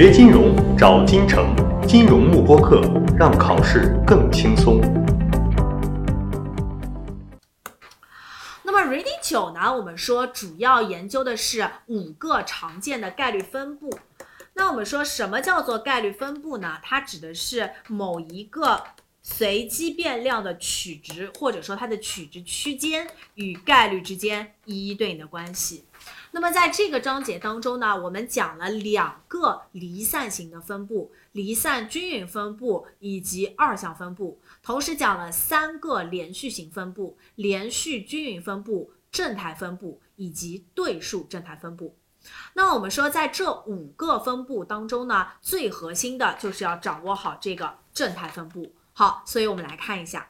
[0.00, 1.52] 学金融找金城，
[1.84, 2.80] 金融慕播课，
[3.18, 4.80] 让考试更轻松。
[8.62, 13.98] 那么 Reading 九呢，我们说主要研究的是五个常见的概率分布。
[14.54, 16.78] 那我们说什么叫做概率分布呢？
[16.80, 18.80] 它指的是某一个
[19.20, 23.04] 随机变量的取值，或者说它的取值区间
[23.34, 25.86] 与概率之间一一对应的关系。
[26.30, 41.96] 那么在这个章节当中呢，我们讲了两个离散型的分布，离散均匀分布以及二项分布，同时讲了三个连续型分布，连续均匀分布、正态分布以及对数正态分布。
[42.52, 48.74] 那我们说，在这五个分布当中呢，最核心的就是要掌握好这个正态分布。
[48.92, 50.28] 好，所以我们来看一下。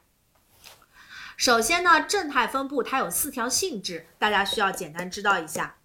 [1.36, 5.77] 首先呢，正态分布它有四条性质，大家需要简单知道一下。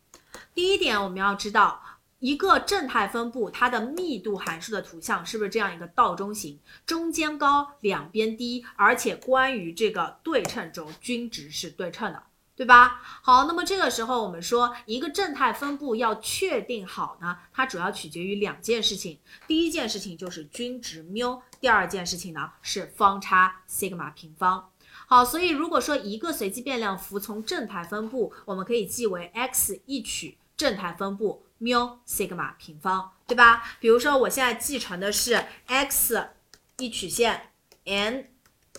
[0.53, 1.81] 第一点，我们要知道
[2.19, 12.23] 一个正态分布它的密度函数的图像是不是这样一个倒中型，中间高，两边低，而且关于这个对称轴均值是对称的，
[12.55, 13.01] 对吧？
[13.23, 19.17] 好，那么这个时候我们说一个正态分布要确定好呢，它主要取决于两件事情。
[19.47, 24.69] 第一件事情就是均值缪，第二件事情呢是方差西格玛平方。
[25.07, 30.37] 好，所以如果说一个随机变量服从正态分布，我们可以记为 x 一取。
[30.55, 33.63] 正态分布缪西格玛平方，对吧？
[33.79, 36.29] 比如说我现在继承的是 x
[36.77, 37.49] 一曲线
[37.85, 38.29] n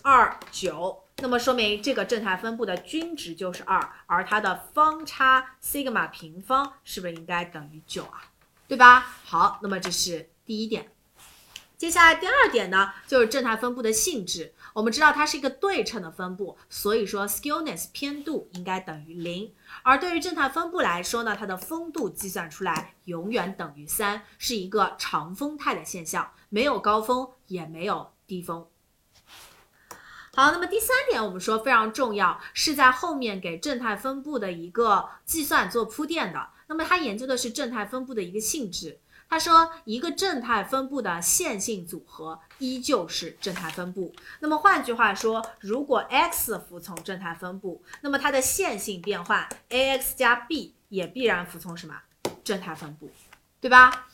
[0.03, 8.31] 二九，那么说明这个正态分布的均值就是二，而它的方差西格玛平方是不是应该等于九啊？
[8.67, 8.99] 对吧？
[9.23, 10.91] 好，那么这是第一点。
[11.77, 14.53] 接下来第二点呢，就是正态分布的性质。
[14.73, 19.53] 我们知道它是一个对称的分布，所以说 skewness 偏度应该等于零。
[19.83, 28.65] 而对于正态分布来说呢，它的风度计算出来永远等于三，是一个长风态的现象，没有高峰也没有低峰。
[30.33, 36.49] 好，那么第三点我们说非常重要，是在后面给正态分布的一个计算做铺垫的。
[36.67, 38.99] 那么它研究的是正态分布的一个性质。
[39.35, 44.15] 他说，一个正态分布的线性组合依旧是正态分布。
[44.39, 51.95] 那么换句话说，如果 x 服从正态分布，那么它的线性变换 ax 加 b 也必然服从什么
[52.45, 53.11] 正态分布，
[53.59, 54.07] 对吧？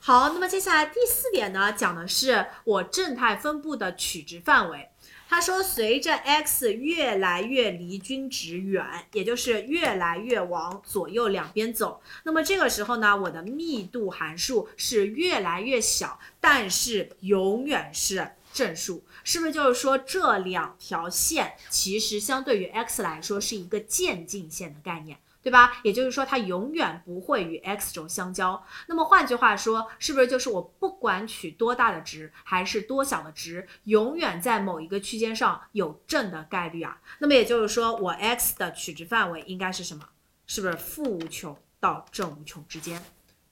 [0.00, 4.90] 好，那么接下来第四点呢，讲的是我正态分布的取值范围。
[5.28, 25.18] 他说，随着 x 越来越离均值远，也就是越来越往左右两边走，那么这个时候呢，我的密度函数是越来越小，但是永远是正数，是不是就是说这两条线其实相对于 x 来说是一个渐进线的概念？
[25.48, 25.80] 对吧？
[25.82, 28.62] 也就是说，它永远不会与 x 轴相交。
[28.86, 37.00] 那么换句话说，是不是就是我不管取多大的值还是多小的值，永远在某一个区间上有正的概率啊？
[37.20, 40.06] 那么也就是说，我 x 的取值范围应该是什么？
[40.46, 43.02] 是不是负无穷到正无穷之间？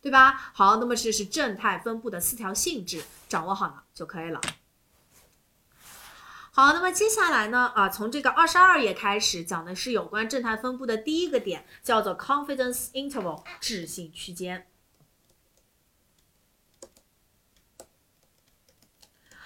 [0.03, 0.51] 对吧？
[0.53, 4.39] 好，那么这是正态分布的四条性质，掌握好了就可以了。
[6.57, 7.71] 好，那么接下来呢？
[7.75, 14.67] 啊，从这个二十二页开始讲的是有关正态分布的第一个点，叫做 confidence interval 置信区间。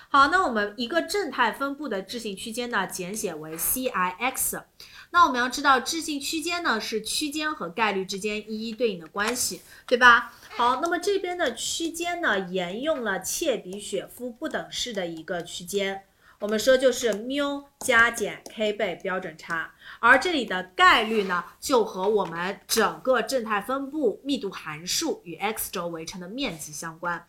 [0.08, 4.62] 好，那我们一个正态分布的置信区间呢，简写为 Cix。
[5.10, 10.32] 那我们要知道，置信区间呢是区间和概率之间一一对应的关系，对吧？
[10.50, 16.04] 好，那么这边的区间呢，沿用了切比雪夫不等式的一个区间。
[16.40, 27.22] 我们说就是缪加减 k 倍标准差，而这里的概率呢，就和我们整个正态分布密度函数与 x 轴围成的面积相关。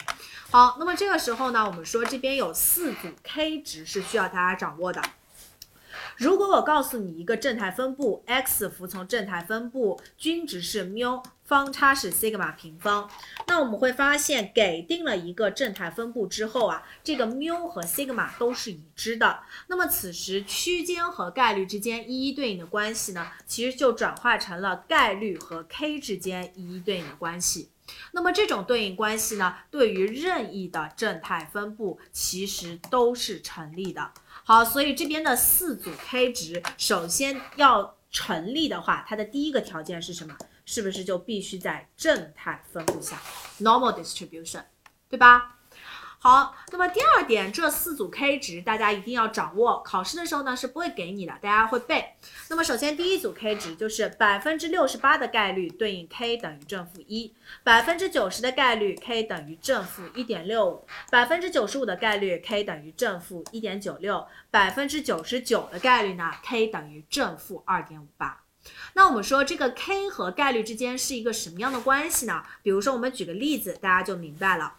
[0.50, 5.02] 好，那么这个时候呢，我们说这边有四组 k 值是需要大家掌握的。
[6.16, 11.22] 如果我告诉你一个正态分布，x 服从正态分布，均值是缪，
[11.52, 13.10] 方差是西格玛平方，
[13.46, 19.42] 那我们会发现，给定了一个正态分布之后啊，这个缪和西格玛都是已知的。
[19.68, 27.70] 那么此时区间和概率之间一一对应的关系呢，其实就转化成了概率和 k 之间一一对应的关系。
[28.14, 34.14] 那么这种对应关系呢，对于任意的正态分布其实都是成立的。
[34.46, 40.34] 好，所以这边的四组 k 值，首先要成立的话，它的第一个条件是什么？
[40.72, 43.22] 是不是就必须在正态分布下
[43.59, 44.64] ，normal distribution，
[45.09, 45.58] 对吧？
[46.18, 52.14] 好，那么第二点，这四组 k 值大家一定要掌握，考试的时候呢是不会给你的，大家会背。
[52.50, 68.41] 那么首先第一组 k 值就是百分之六十八的概率对应 k 等于正负一，百分之九十的概率 k 等于正负一点六五，百分之九十五的概率 k 等于正负一点九六，百分之九十九的概率呢 k 等于正负二点五八。
[68.93, 72.43] 那我们说这个 k 和概率之间是一个什么样的关系呢？
[72.61, 74.75] 比如说我们举个例子，大家就明白了。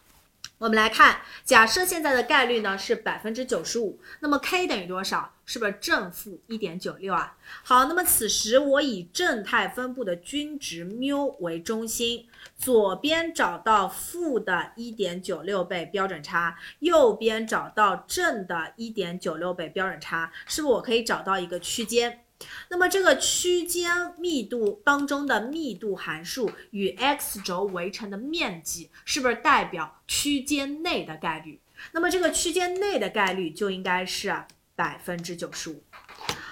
[0.58, 5.32] 我们来看，假设现在的概率呢是百分之九十五，那么 k 等于多少？
[5.44, 7.36] 是不是正负一点九六啊？
[7.64, 22.20] 好，那么此时我以正态分布的均值缪为中心，左边找到负的一点九六倍标准差，右边找到正的一点九六倍标准差，是不是我可以找到一个区间？
[22.68, 31.60] 那么这个区间密度当中的密度函数与 x 轴围成的面积，是不是代表区间内的概率？
[31.92, 34.44] 那么这个区间内的概率就应该是
[34.76, 35.82] 百分之九十五。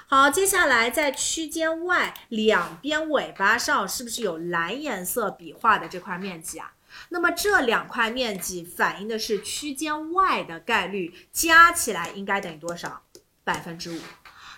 [0.07, 6.73] 好，接下来在区间外两边尾巴上是不是有蓝颜色笔画的这块面积啊？
[7.11, 13.03] 那么这两块面积反映的是区间外的概率，加起来应该等于多少？
[13.45, 14.01] 百分之五。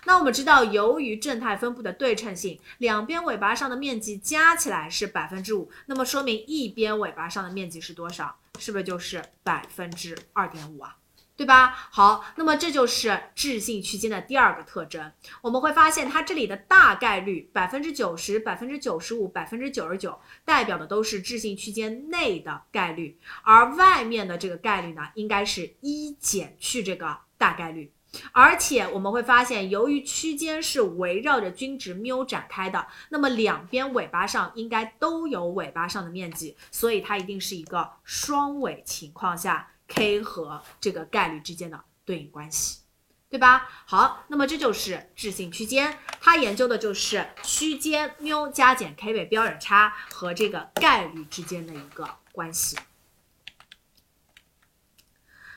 [0.05, 8.37] 那我们知道，由于正态分布的对称性，两边尾巴上的面积加起来是百分之五，那么说明一边尾巴上的面积是多少？
[8.59, 10.97] 是不是就是百分之二点五啊？
[11.35, 11.89] 对吧？
[11.89, 15.11] 好，那么这就是置信区间的第二个特征。
[15.41, 27.91] 我们会发现，它这里的大概率百分之九十、百分之九十五、百分之九十九，代表的都是置信区间内的概率，而外面的这个概率呢，应该是一减去这个大概率。
[28.31, 42.81] 而且我们会发现，由于区间是围绕着均值缪展开的，那么两边尾巴上应该都有尾巴上的面积，所以它一定是一个双尾情况下 k 和这个概率之间的对应关系，
[43.29, 43.67] 对吧？
[43.85, 52.77] 好，那么这就是置信区间，它研究的就是区间缪加减 k 倍标准差和这个概率之间的一个关系。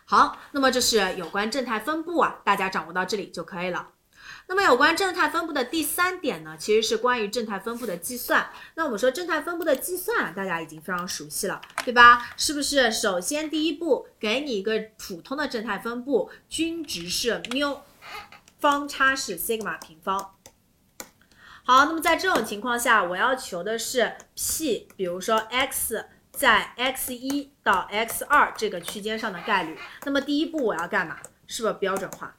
[0.09, 3.89] 好，那么这是有关正态分布啊，大家掌握到这里就可以了。
[4.47, 8.49] 那么有关正态分布的第三点呢，其实是关于正态分布的计算。
[8.77, 12.29] 那我们说正态分布的计算，大家已经非常熟悉了，对吧？
[12.37, 12.93] 是不是？
[12.93, 17.83] 首先第一步，给你一个普通的正态分布，均值是缪，
[18.61, 20.37] 方差是 sigma 平方。
[21.65, 26.05] 好，那么在这种情况下，我要求的是 p，比如说 x。
[26.37, 31.17] 在 x 一到 x 二这个区间上的概率，那么第一步我要干嘛？
[31.47, 32.37] 是不是标准化？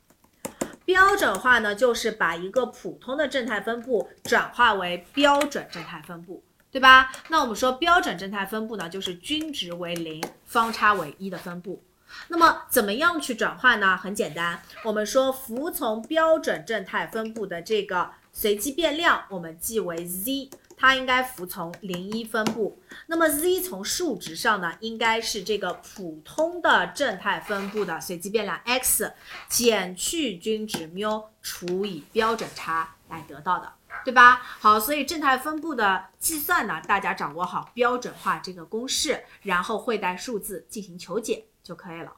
[0.86, 7.12] 标准化呢，就是把一个普通的正态分布转化为标准正态分布，对吧？
[7.30, 11.84] 那我们说标准正态分布呢，就是均值为零，方差为一的分布。
[12.28, 13.98] 那么怎么样去转化呢？
[13.98, 20.52] 很简单，我们说服从标准正态分布的这个随机变量，我们记为 z。
[20.80, 29.12] 它应该服从零一分布，那么 z 从数值上呢，应该是这个普通的正态分布的随机变量 x
[29.50, 33.74] 减去均值缪除以标准差来得到的，
[34.06, 34.40] 对吧？
[34.60, 42.14] 好，所以正态分布的计算呢，大家掌握好标准化这个公式，然后会带数字进行求解就可以了。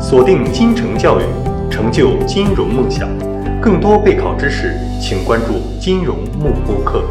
[0.00, 1.24] 锁定金城教育，
[1.70, 3.37] 成就金融梦想。
[3.60, 7.04] 更多备考知识，请关注金融幕布课。